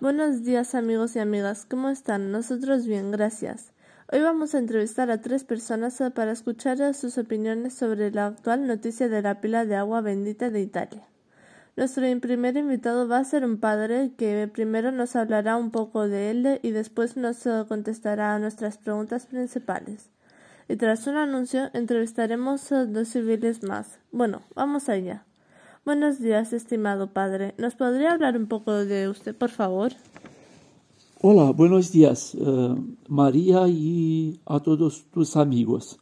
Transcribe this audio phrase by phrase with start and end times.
[0.00, 2.30] Buenos días amigos y amigas, ¿cómo están?
[2.30, 3.72] Nosotros bien, gracias.
[4.12, 9.08] Hoy vamos a entrevistar a tres personas para escuchar sus opiniones sobre la actual noticia
[9.08, 11.02] de la pila de agua bendita de Italia.
[11.76, 16.30] Nuestro primer invitado va a ser un padre que primero nos hablará un poco de
[16.30, 20.10] él y después nos contestará a nuestras preguntas principales.
[20.68, 23.98] Y tras un anuncio entrevistaremos a dos civiles más.
[24.12, 25.24] Bueno, vamos allá.
[25.88, 27.54] Buenos días, estimado padre.
[27.56, 29.92] ¿Nos podría hablar un poco de usted, por favor?
[31.22, 32.74] Hola, buenos días, eh,
[33.08, 35.98] María y a todos tus amigos.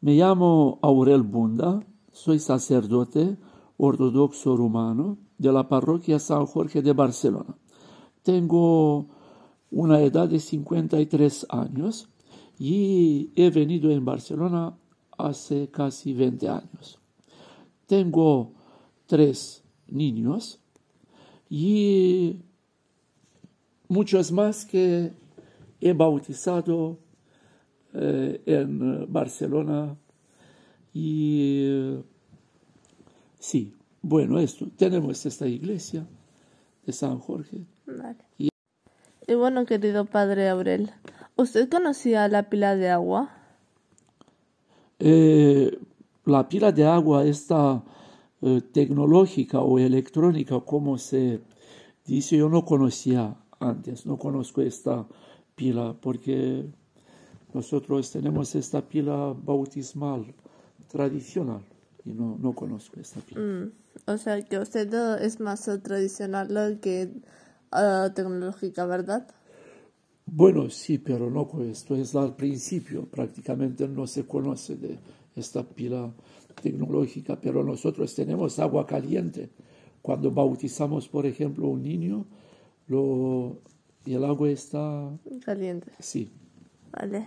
[0.00, 3.36] Me llamo Aurel Bunda, soy sacerdote
[3.76, 7.54] ortodoxo rumano de la parroquia San Jorge de Barcelona.
[8.22, 9.04] Tengo
[9.70, 12.08] una edad de 53 años
[12.58, 14.78] y he venido en Barcelona
[15.18, 16.98] hace casi 20 años.
[17.86, 18.54] Tengo
[19.10, 20.60] tres niños
[21.48, 22.36] y
[23.88, 25.10] muchos más que
[25.80, 26.96] he bautizado
[27.92, 29.96] eh, en Barcelona
[30.94, 31.98] y
[33.40, 36.06] sí, bueno, esto, tenemos esta iglesia
[36.86, 37.66] de San Jorge.
[38.38, 38.50] Y,
[39.26, 40.92] y, bueno, querido padre Aurel,
[41.34, 43.30] ¿usted conocía la pila de agua?
[45.00, 45.76] Eh,
[46.26, 47.82] la pila de agua está
[48.42, 51.40] eh, tecnológica o electrónica, como se
[52.06, 55.06] dice, yo no conocía antes, no conozco esta
[55.54, 56.66] pila porque
[57.52, 60.34] nosotros tenemos esta pila bautismal
[60.88, 61.62] tradicional
[62.04, 63.40] y no, no conozco esta pila.
[63.40, 63.72] Mm,
[64.06, 67.12] o sea que usted es más tradicional que
[67.72, 69.28] uh, tecnológica, ¿verdad?
[70.32, 74.96] Bueno, sí, pero no esto es al principio, prácticamente no se conoce de
[75.34, 76.12] esta pila
[76.62, 79.50] tecnológica, pero nosotros tenemos agua caliente.
[80.00, 82.26] Cuando bautizamos, por ejemplo, un niño,
[82.86, 83.58] lo,
[84.06, 85.10] y el agua está
[85.44, 85.90] caliente.
[85.98, 86.30] Sí.
[86.92, 87.26] Vale.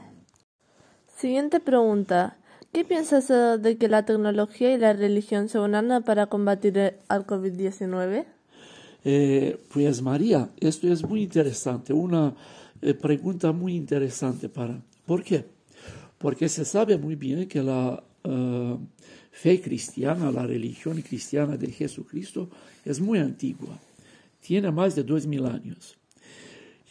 [1.17, 2.37] Siguiente pregunta.
[2.71, 7.27] ¿Qué piensas eh, de que la tecnología y la religión se unan para combatir al
[7.27, 8.25] COVID-19?
[9.03, 12.33] Eh, pues María, esto es muy interesante, una
[12.83, 14.81] eh, pregunta muy interesante para...
[15.05, 15.45] ¿Por qué?
[16.17, 18.03] Porque se sabe muy bien que la
[19.31, 22.49] fe cristiana, la religión cristiana de Jesucristo,
[22.85, 23.77] es muy antigua.
[24.39, 25.97] Tiene más de dos mil años.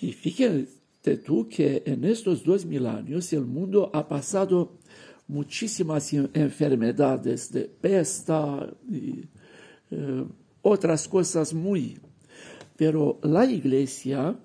[0.00, 4.72] Y fíjate tú que en estos dos mil años el mundo ha pasado
[5.28, 9.24] muchísimas enfermedades de pesta y
[9.91, 10.24] eh,
[10.62, 11.98] otras cosas muy.
[12.76, 14.36] Pero la iglesia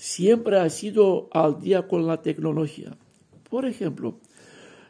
[0.00, 2.96] siempre ha sido al día con la tecnología.
[3.50, 4.18] Por ejemplo,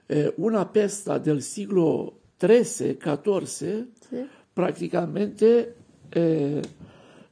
[0.09, 3.88] eh, una pesta del siglo XIII, XIV,
[4.54, 5.75] prácticamente
[6.12, 6.62] eh,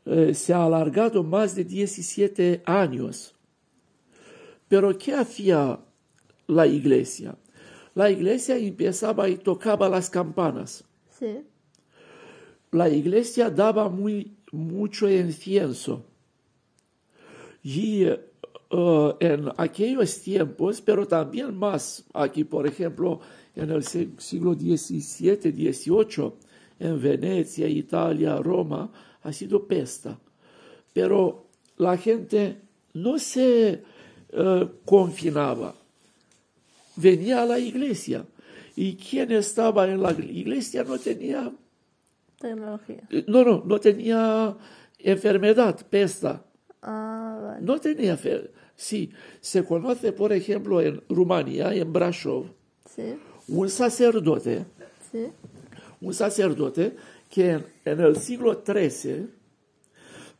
[0.06, 3.37] eh, se ha alargado más de 17 años.
[4.66, 5.78] Pero ¿qué hacía
[6.49, 7.37] la iglesia?
[7.95, 10.83] La iglesia empezaba y tocaba las campanas.
[12.72, 16.05] La iglesia daba muy, mucho incienso.
[17.63, 18.07] Y
[18.71, 23.19] Uh, en aquellos tiempos, pero también más aquí, por ejemplo,
[23.57, 26.33] en el siglo XVII, XVIII,
[26.79, 28.93] en Venecia, Italia, Roma,
[29.23, 30.19] ha sido pesta.
[30.93, 31.47] Pero
[31.79, 32.59] la gente
[32.93, 33.83] no se
[34.35, 35.75] uh, confinaba,
[36.97, 38.23] venía a la iglesia.
[38.77, 41.51] Y quien estaba en la iglesia no tenía...
[42.39, 43.09] Tecnología.
[43.27, 44.55] No, no, no tenía
[44.99, 46.45] enfermedad, pesta.
[46.83, 47.28] Ah,
[47.60, 48.50] no tenía fe.
[48.76, 49.10] Sí,
[49.41, 52.47] se conoce, por ejemplo, en Rumanía, en Brașov,
[53.49, 54.65] un sacerdote,
[56.00, 56.97] un sacerdote
[57.28, 59.28] que en, el siglo XIII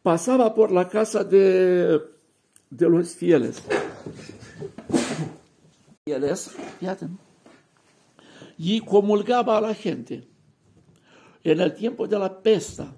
[0.03, 2.01] pasaba por la casa de,
[2.71, 3.63] de los fieles.
[6.05, 6.51] fieles
[8.59, 10.29] y comulgaba a la gente
[11.45, 12.95] en el tiempo de la pesta.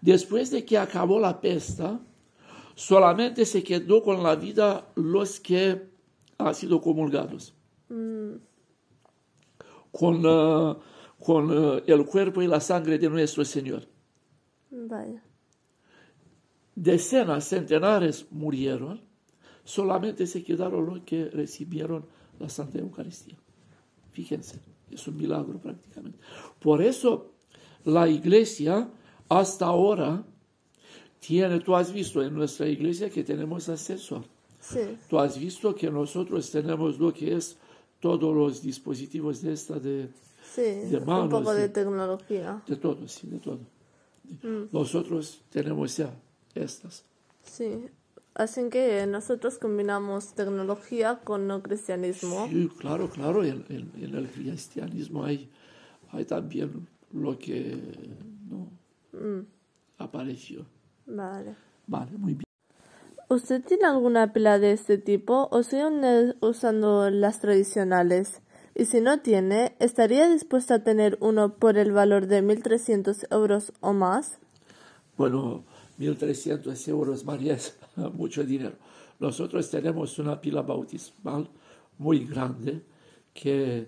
[0.00, 1.98] Después de que acabó la pesta,
[2.74, 5.88] solamente se quedó con la vida los que
[6.38, 7.54] han sido comulgados.
[7.88, 8.34] Mm.
[9.92, 10.76] Con, uh,
[11.24, 13.86] con uh, el cuerpo y la sangre de nuestro Señor.
[14.70, 15.22] Vaya.
[16.74, 19.00] Decenas, centenares murieron,
[19.62, 22.06] solamente se quedaron los que recibieron
[22.40, 23.36] la Santa Eucaristía.
[24.10, 24.60] Fíjense,
[24.90, 26.18] es un milagro prácticamente.
[26.60, 27.34] Por eso
[27.84, 28.90] la iglesia
[29.28, 30.24] hasta ahora
[31.26, 34.24] tiene, tú has visto en nuestra iglesia que tenemos acceso.
[34.60, 34.80] Sí.
[35.08, 37.56] Tú has visto que nosotros tenemos lo que es
[38.00, 40.08] todos los dispositivos de esta de,
[40.54, 41.24] sí, de manos.
[41.24, 42.62] un poco de tecnología.
[42.66, 43.60] De todo, sí, de todo.
[44.72, 46.10] Nosotros tenemos ya
[46.54, 47.04] estas.
[47.42, 47.86] Sí,
[48.34, 52.46] así que nosotros combinamos tecnología con no cristianismo.
[52.50, 55.48] Sí, claro, claro, en, en- en el cristianismo hay,
[56.10, 57.78] hay también lo que
[58.48, 58.68] no
[59.98, 60.64] apareció.
[61.06, 61.56] Vale.
[61.86, 62.44] Vale, muy bien.
[63.28, 68.42] ¿Usted tiene alguna pila de este tipo o sigue usando las tradicionales?
[68.74, 73.72] Y si no tiene, ¿estaría dispuesta a tener uno por el valor de 1.300 euros
[73.80, 74.38] o más?
[75.16, 75.64] Bueno,
[75.98, 77.76] 1.300 euros, María, es
[78.14, 78.74] mucho dinero.
[79.20, 81.48] Nosotros tenemos una pila bautismal
[81.98, 82.82] muy grande
[83.32, 83.86] que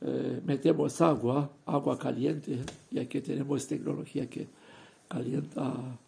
[0.00, 2.58] eh, metemos agua, agua caliente,
[2.90, 4.48] y aquí tenemos tecnología que
[5.08, 5.98] calienta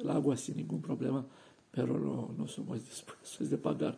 [0.00, 1.24] el agua sin ningún problema,
[1.70, 3.96] pero no, no somos dispuestos de pagar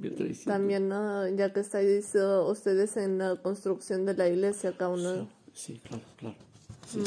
[0.00, 0.44] 1.300.
[0.44, 1.28] También, ¿no?
[1.28, 5.28] ya que estáis eh, ustedes en la construcción de la iglesia, cada uno.
[5.52, 6.36] Sí, claro, claro.
[6.86, 7.02] Sí.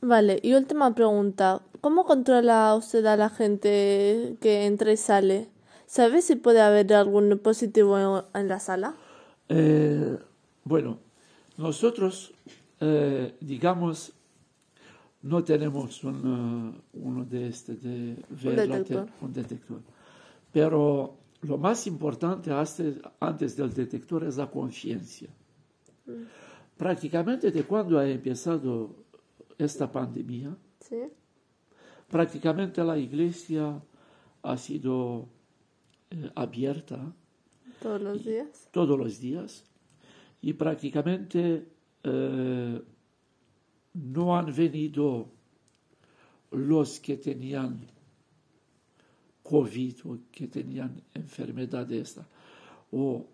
[0.00, 1.62] Vale, y última pregunta.
[1.80, 5.48] ¿Cómo controla usted a la gente que entra y sale?
[5.86, 8.94] ¿Sabe si puede haber algún positivo en, en la sala?
[9.48, 10.18] Eh,
[10.64, 10.98] bueno,
[11.56, 12.32] nosotros,
[12.80, 14.12] eh, digamos,
[15.26, 16.16] no tenemos un,
[16.74, 19.08] eh, uno de este, de ver te- detector.
[19.20, 19.80] un detector.
[20.52, 25.28] Pero lo más importante antes, antes del detector es la conciencia.
[26.76, 29.04] Prácticamente de cuando ha empezado
[29.58, 31.02] esta pandemia, Sí.
[32.08, 33.80] prácticamente la iglesia
[34.42, 35.28] ha sido
[36.10, 37.12] eh, abierta
[37.82, 38.68] Todos los días.
[38.70, 39.64] todos los días
[40.40, 41.66] y prácticamente
[42.04, 42.82] eh,
[43.96, 45.28] no han venido
[46.50, 47.86] los que tenían
[49.42, 52.26] COVID o que tenían enfermedad de esta.
[52.92, 53.26] O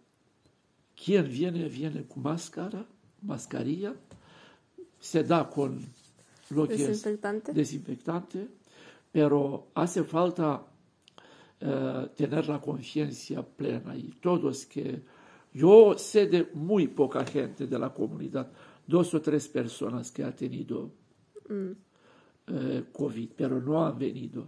[0.95, 2.87] quien viene, viene con máscara,
[3.23, 3.95] mascarilla,
[4.99, 5.81] se da con
[6.51, 7.53] lo que es Desinfectante.
[7.53, 8.49] desinfectante,
[9.11, 10.65] pero hace falta
[11.61, 15.03] eh, tener la conciencia plena y todos que
[15.55, 18.51] yo sé de muy poca gente de la comunidad,
[18.93, 20.93] dos o tres personas que ha tenido
[21.49, 24.47] eh, COVID, pero no han venido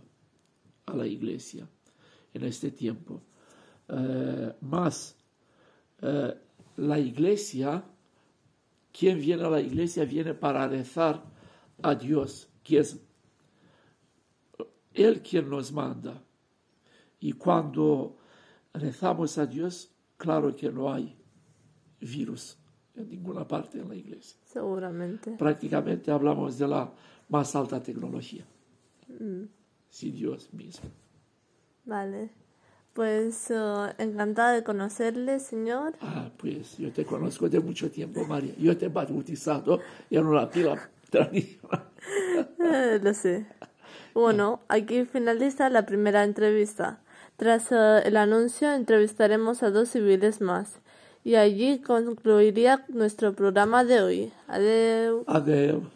[0.84, 1.66] a la iglesia
[2.34, 3.22] en este tiempo.
[3.88, 5.16] Eh, más
[6.02, 6.34] eh,
[6.76, 7.82] la iglesia,
[8.92, 11.24] quien viene a la iglesia viene para rezar
[11.80, 13.00] a Dios, que es
[14.92, 16.22] Él quien nos manda.
[17.18, 18.18] Y cuando
[18.74, 19.88] rezamos a Dios,
[20.18, 21.16] claro que no hay
[21.98, 22.58] virus
[22.96, 24.38] en ninguna parte en la iglesia.
[24.44, 25.32] Seguramente.
[25.32, 26.90] Prácticamente hablamos de la
[27.28, 28.44] más alta tecnología.
[29.90, 30.90] Sí, Dios mismo.
[31.84, 32.30] Vale.
[32.92, 35.94] Pues eh, encantada de conocerle, señor.
[36.00, 38.54] Ah, pues yo te conozco de mucho tiempo, María.
[38.56, 39.80] Yo te he bautizado
[40.10, 41.88] en una pila tradicional.
[42.60, 43.46] Eh, lo sé.
[44.14, 47.00] Bueno, aquí finaliza la primera entrevista.
[47.36, 50.80] Tras eh, el anuncio entrevistaremos a dos civiles más.
[51.26, 54.32] Y allí concluiría nuestro programa de hoy.
[54.46, 55.24] Adiós.
[55.26, 55.90] Adeu.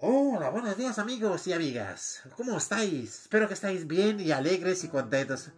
[0.00, 2.22] Hola, buenos días amigos y amigas.
[2.36, 3.22] ¿Cómo estáis?
[3.22, 5.50] Espero que estáis bien y alegres y contentos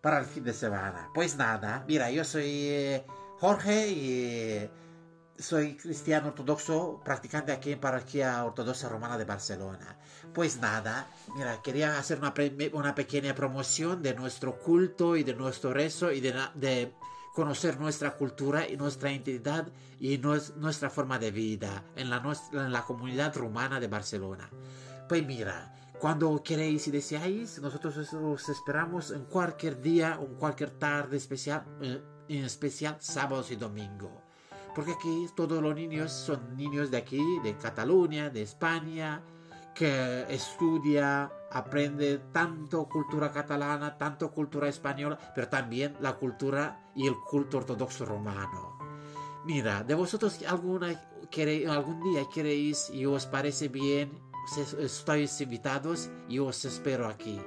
[0.00, 1.10] para el fin de semana.
[1.14, 3.04] Pues nada, mira, yo soy eh,
[3.38, 4.70] Jorge y eh,
[5.38, 9.96] soy cristiano ortodoxo, practicante aquí en Parroquia Ortodoxa Romana de Barcelona.
[10.34, 11.06] Pues nada,
[11.36, 16.10] mira, quería hacer una, pre- una pequeña promoción de nuestro culto y de nuestro rezo
[16.10, 16.92] y de, de
[17.32, 22.22] conocer nuestra cultura y nuestra identidad y nues- nuestra forma de vida en la,
[22.52, 24.50] en la comunidad rumana de Barcelona.
[25.08, 30.34] Pues mira, cuando queréis y deseáis, nosotros os, os esperamos en cualquier día o en
[30.34, 34.22] cualquier tarde especial, eh, en especial sábados y domingo.
[34.74, 39.22] Porque aquí todos los niños son niños de aquí, de Cataluña, de España,
[39.74, 47.14] que estudia, aprende tanto cultura catalana, tanto cultura española, pero también la cultura y el
[47.16, 48.78] culto ortodoxo romano.
[49.44, 54.20] Mira, de vosotros alguna queréis, algún día queréis y os parece bien,
[54.78, 57.40] estáis invitados y os espero aquí.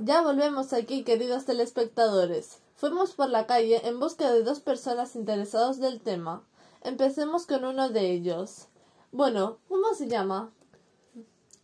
[0.03, 2.59] Ya volvemos aquí, queridos telespectadores.
[2.75, 6.43] Fuimos por la calle en busca de dos personas interesadas del tema.
[6.83, 8.67] Empecemos con uno de ellos.
[9.11, 10.51] Bueno, ¿cómo se llama?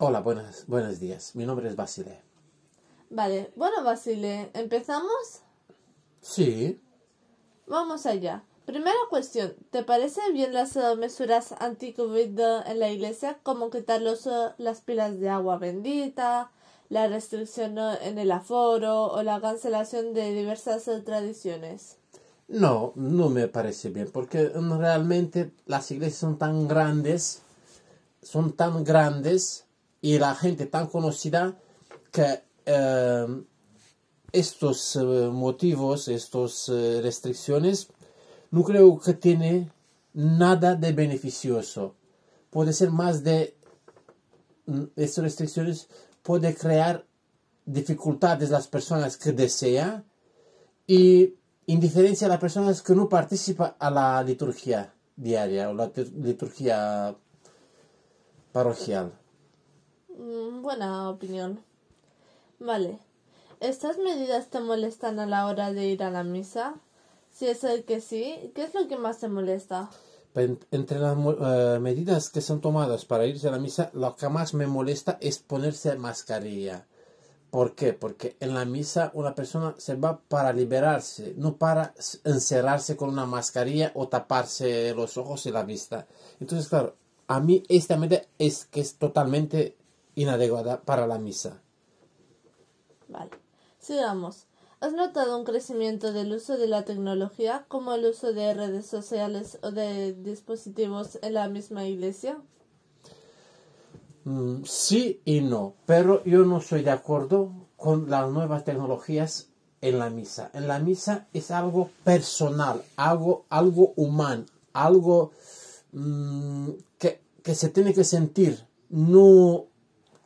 [0.00, 1.34] Hola, buenos, buenos días.
[1.34, 2.22] Mi nombre es Basile.
[3.10, 5.42] Vale, bueno, Basile, ¿empezamos?
[6.20, 6.80] Sí.
[7.66, 8.44] Vamos allá.
[8.64, 14.26] Primera cuestión, ¿te parece bien las uh, mesuras anti-COVID en la iglesia, como quitar los,
[14.26, 16.52] uh, las pilas de agua bendita,
[16.90, 21.96] la restricción uh, en el aforo o la cancelación de diversas tradiciones?
[22.46, 27.42] No, no me parece bien, porque realmente las iglesias son tan grandes,
[28.22, 29.64] son tan grandes
[30.00, 31.58] y la gente tan conocida
[32.12, 33.42] que eh,
[34.32, 35.00] estos eh,
[35.32, 37.88] motivos, estas eh, restricciones,
[38.50, 39.70] no creo que tiene
[40.14, 41.94] nada de beneficioso.
[42.50, 43.56] Puede ser más de
[44.66, 45.88] mm, estas restricciones
[46.22, 47.06] puede crear
[47.64, 50.04] dificultades a las personas que desea
[50.86, 51.34] y
[51.66, 55.90] indiferencia a las personas que no participan a la liturgia diaria o la
[56.22, 57.16] liturgia
[58.52, 59.12] parroquial.
[60.18, 61.60] Mm, buena opinión.
[62.58, 62.98] Vale.
[63.60, 66.74] ¿Estas medidas te molestan a la hora de ir a la misa?
[67.32, 69.90] Si es el que sí, ¿qué es lo que más te molesta?
[70.34, 74.54] Entre las uh, medidas que son tomadas para irse a la misa, lo que más
[74.54, 76.86] me molesta es ponerse mascarilla.
[77.50, 77.92] ¿Por qué?
[77.92, 81.94] Porque en la misa una persona se va para liberarse, no para
[82.24, 86.06] encerrarse con una mascarilla o taparse los ojos y la vista.
[86.40, 86.94] Entonces, claro,
[87.26, 89.76] a mí esta medida es que es totalmente
[90.18, 91.62] inadecuada para la misa.
[93.08, 93.30] Vale.
[93.78, 94.46] Sigamos.
[94.80, 99.58] ¿Has notado un crecimiento del uso de la tecnología como el uso de redes sociales
[99.62, 102.38] o de dispositivos en la misma iglesia?
[104.24, 109.48] Mm, sí y no, pero yo no estoy de acuerdo con las nuevas tecnologías
[109.80, 110.50] en la misa.
[110.52, 115.30] En la misa es algo personal, algo, algo humano, algo
[115.92, 119.67] mm, que, que se tiene que sentir, no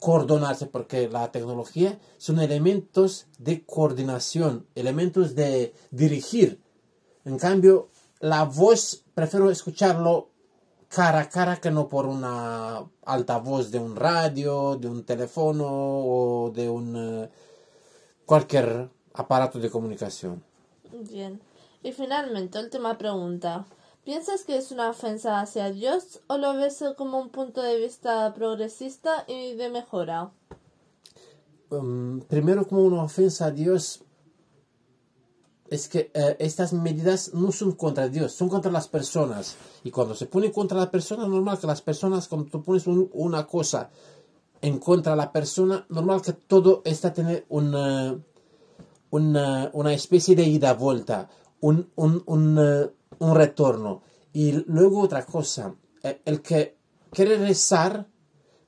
[0.03, 6.61] coordinarse, porque la tecnología son elementos de coordinación, elementos de dirigir.
[7.25, 10.29] En cambio, la voz prefiero escucharlo
[10.89, 16.51] cara a cara que no por una altavoz de un radio, de un teléfono o
[16.51, 17.31] de un eh,
[18.27, 20.43] cualquier aparato de comunicación.
[21.13, 21.41] Bien.
[21.85, 23.67] Y finalmente, última pregunta.
[24.05, 28.35] ¿Piensas que es una ofensa hacia Dios o lo ves como un punto de vista
[28.35, 30.33] progresista y de mejora?
[31.71, 34.03] Um, primero como una ofensa a Dios
[35.71, 39.57] es que eh, estas medidas no son contra Dios, son contra las personas.
[39.85, 43.47] Y cuando se pone contra la persona, normal que las personas, cuando tú pones una
[43.47, 43.89] cosa
[44.61, 48.19] en contra de la persona, normal que todo está tener una,
[49.11, 51.31] una, una especie de ida-vuelta,
[51.61, 54.03] un, un, un eh, un retorno.
[54.33, 56.77] Y luego otra cosa, eh, el que
[57.11, 58.09] quiere rezar,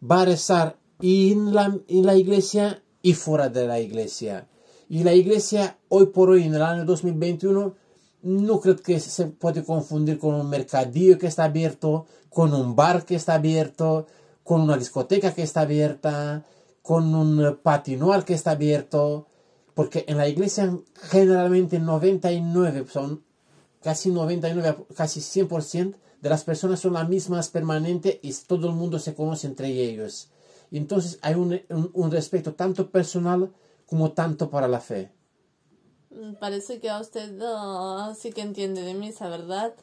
[0.02, 4.48] va a rezar en la, en la iglesia y fuera de la iglesia.
[4.88, 7.74] Y la iglesia hoy por hoy, en el año 2021,
[8.22, 13.04] no creo que se puede confundir con un mercadillo que está abierto, con un bar
[13.04, 14.06] que está abierto,
[14.42, 16.44] con una discoteca que está abierta,
[16.82, 19.26] con un patinoal que está abierto,
[19.74, 23.24] porque en la iglesia generalmente 99 son
[23.84, 28.98] casi 99, casi 100% de las personas son las mismas permanente y todo el mundo
[28.98, 30.30] se conoce entre ellos.
[30.72, 31.60] Entonces hay un,
[31.92, 33.52] un, respeto tanto personal
[33.86, 35.12] como tanto para la fe.
[36.10, 37.30] Mm, parece que a usted
[38.18, 39.74] sí que entiende de misa, ¿verdad?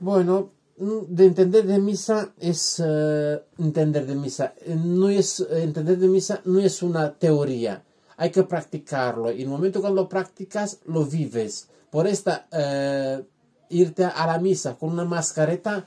[0.00, 4.54] Bueno, mm, de entender de misa es eh, entender de misa.
[4.66, 7.84] No es entender de misa no es una teoría.
[8.20, 9.32] Hay que practicarlo.
[9.32, 11.68] Y en el momento cuando lo practicas, lo vives.
[11.90, 13.24] Por esta eh,
[13.70, 15.86] irte a la misa con una mascareta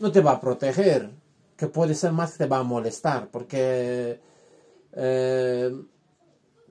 [0.00, 1.10] no te va a proteger,
[1.56, 4.18] que puede ser más que te va a molestar, porque
[4.94, 5.70] eh,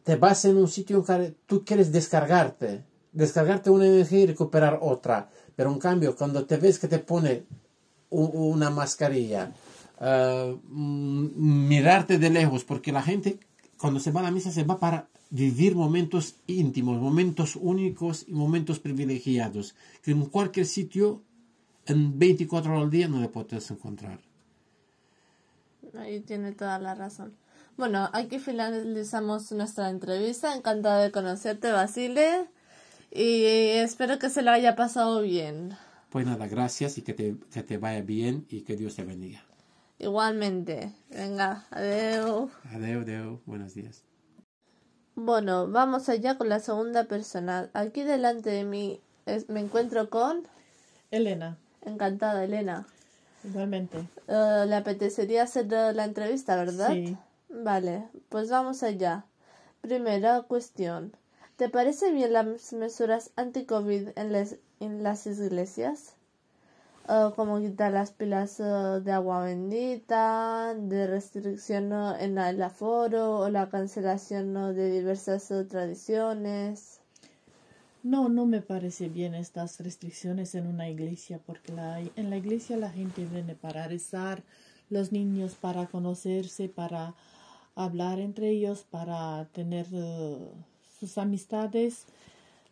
[0.03, 4.79] te vas en un sitio en que tú quieres descargarte, descargarte una energía y recuperar
[4.81, 7.45] otra, pero en cambio cuando te ves que te pone
[8.09, 9.53] una mascarilla,
[10.01, 13.39] eh, mirarte de lejos, porque la gente
[13.83, 18.31] cuando se va a la misa se va para vivir momentos íntimos, momentos únicos y
[18.31, 21.21] momentos privilegiados, que en cualquier sitio,
[21.85, 24.21] en 24 horas al día, no le puedes encontrar.
[25.99, 27.33] Ahí tiene toda la razón.
[27.75, 30.55] Bueno, aquí finalizamos nuestra entrevista.
[30.55, 32.45] Encantada de conocerte, Basile.
[33.11, 35.75] Y espero que se lo haya pasado bien.
[36.09, 39.43] Pues nada, gracias y que te, que te vaya bien y que Dios te bendiga.
[40.07, 40.91] Igualmente.
[41.09, 42.51] Venga, adiós.
[42.75, 44.03] Adeu, adeu, buenos días.
[45.15, 47.69] Bueno, vamos allá con la segunda persona.
[47.73, 50.45] Aquí delante de mí es- me encuentro con...
[51.09, 52.85] Elena, Encantada, Elena.
[53.45, 53.97] igualmente.
[54.27, 56.89] Eh, ¿Le apetecería hacer la entrevista, verdad?
[56.91, 57.15] Sí.
[57.49, 59.23] Vale, pues vamos allá.
[59.79, 61.15] Primera cuestión.
[61.55, 66.15] ¿Te parece bien las mesuras anti-COVID en, las- en las iglesias?
[67.09, 73.39] Eh, como quitar las pilas eh, de agua bendita, de restricción eh, en el aforo
[73.39, 77.01] o la cancelación de diversas tradiciones.
[78.03, 82.77] No, no me parece bien estas restricciones en una iglesia, porque la, en la iglesia
[82.77, 84.41] la gente viene para rezar,
[84.89, 87.15] los niños para conocerse, para
[87.75, 89.87] hablar entre ellos, para tener
[90.99, 92.05] sus amistades,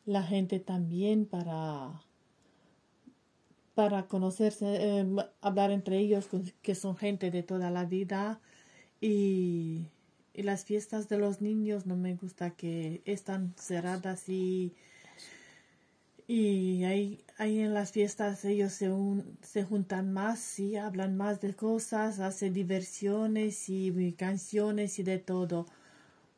[0.06, 2.02] la gente también para
[3.76, 5.06] para conocerse, eh,
[5.42, 6.28] hablar entre ellos,
[6.62, 8.40] que son gente de toda la vida.
[9.02, 9.86] Y,
[10.34, 14.74] y las fiestas de los niños no me gusta que están cerradas y,
[16.28, 21.42] y ahí, ahí en las fiestas ellos se, un- se juntan más y hablan más
[21.42, 25.66] de cosas, hacen diversiones y canciones y de todo.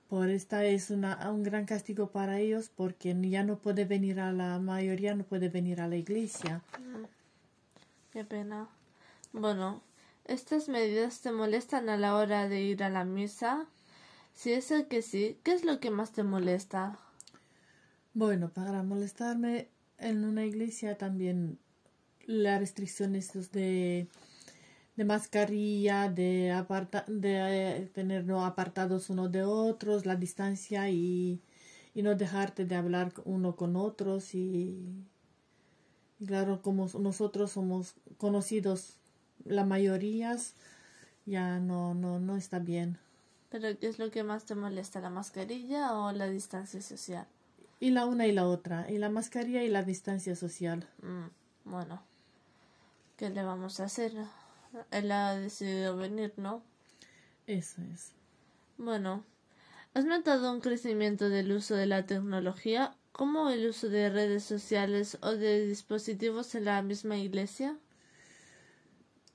[0.09, 4.31] Por esta es una, un gran castigo para ellos porque ya no puede venir a
[4.31, 6.61] la mayoría, no puede venir a la iglesia.
[8.13, 8.69] Qué pena.
[9.31, 9.81] Bueno,
[10.25, 13.65] ¿estas medidas te molestan a la hora de ir a la misa?
[14.35, 16.99] Si es el que sí, ¿qué es lo que más te molesta?
[18.13, 21.57] Bueno, para molestarme en una iglesia también
[22.27, 24.07] las restricciones de,
[24.95, 31.41] de mascarilla, de, aparta, de eh, tener no apartados uno de otros, la distancia y,
[31.95, 35.03] y no dejarte de hablar uno con otros y,
[36.25, 38.97] claro, como nosotros somos conocidos,
[39.45, 40.37] la mayoría
[41.25, 42.97] ya no, no, no está bien.
[43.49, 47.27] ¿Pero qué es lo que más te molesta, la mascarilla o la distancia social?
[47.79, 50.87] Y la una y la otra, y la mascarilla y la distancia social.
[51.01, 52.01] Mm, bueno,
[53.17, 54.13] ¿qué le vamos a hacer?
[54.91, 56.63] Él ha decidido venir, ¿no?
[57.45, 58.13] Eso es.
[58.77, 59.23] Bueno,
[59.93, 65.17] ¿has notado un crecimiento del uso de la tecnología, como el uso de redes sociales
[65.21, 67.77] o de dispositivos en la misma iglesia?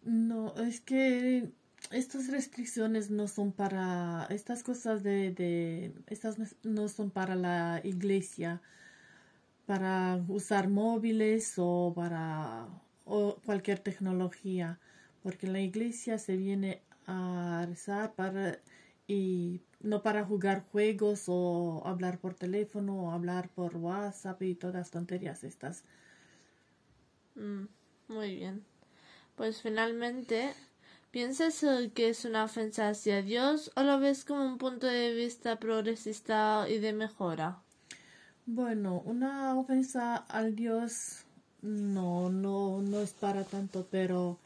[0.03, 1.51] No, es que
[1.91, 8.61] estas restricciones no son para, estas cosas de, de, estas no son para la iglesia,
[9.65, 12.69] para usar móviles o para
[13.05, 14.79] o cualquier tecnología,
[15.23, 18.59] porque la iglesia se viene a rezar para
[19.09, 24.91] y no para jugar juegos o hablar por teléfono o hablar por WhatsApp y todas
[24.91, 25.83] tonterías estas.
[27.35, 27.65] Mm,
[28.09, 28.65] muy bien.
[29.35, 30.53] Pues finalmente,
[31.11, 35.15] ¿piensas eh, que es una ofensa hacia Dios o lo ves como un punto de
[35.15, 37.63] vista progresista y de mejora?
[38.47, 41.25] Bueno, una ofensa al Dios
[41.63, 44.39] no, no, no es para tanto, pero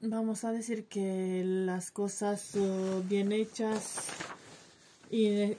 [0.00, 4.08] vamos a decir que las cosas eh, bien hechas
[5.10, 5.58] y eh,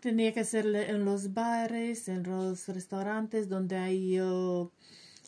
[0.00, 4.68] tenía que ser en los bares, en los restaurantes donde hay eh,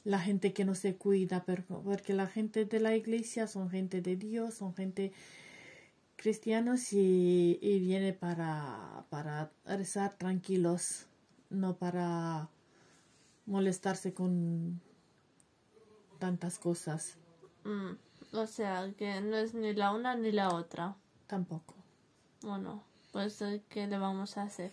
[0.05, 4.01] la gente que no se cuida, pero, porque la gente de la iglesia son gente
[4.03, 5.13] de Dios, son gente
[6.17, 11.07] cristianos y, y viene para, para rezar tranquilos,
[11.49, 12.51] no para
[13.47, 14.81] molestarse con
[16.19, 17.17] tantas cosas.
[17.65, 20.95] Mm, o sea, que no es ni la una ni la otra.
[21.27, 21.75] Tampoco.
[22.43, 24.73] Bueno, pues eh, ¿qué le vamos a hacer?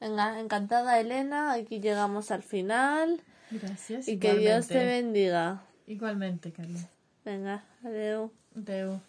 [0.00, 4.08] Venga, encantada Elena, aquí llegamos al final Gracias.
[4.08, 5.62] y que Dios te bendiga.
[5.86, 6.80] Igualmente, Carla.
[7.24, 8.30] Venga, adiós.
[8.54, 9.00] Deu.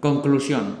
[0.00, 0.76] Conclusión.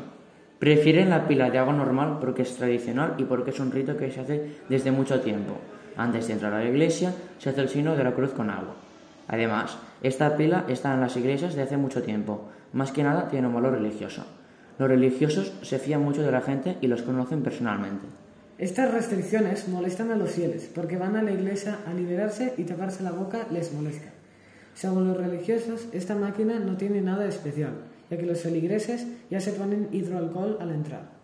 [0.58, 4.10] Prefieren la pila de agua normal porque es tradicional y porque es un rito que
[4.10, 5.56] se hace desde mucho tiempo.
[5.96, 8.74] Antes de entrar a la iglesia se hace el signo de la cruz con agua.
[9.30, 12.48] Además, esta pila está en las iglesias de hace mucho tiempo.
[12.72, 14.24] Más que nada tiene un valor religioso.
[14.76, 18.06] Los religiosos se fían mucho de la gente y los conocen personalmente.
[18.58, 23.04] Estas restricciones molestan a los fieles porque van a la iglesia a liberarse y taparse
[23.04, 24.08] la boca les molesta.
[24.74, 27.74] Según los religiosos, esta máquina no tiene nada especial,
[28.10, 31.19] ya que los feligreses ya se ponen hidroalcohol al entrar.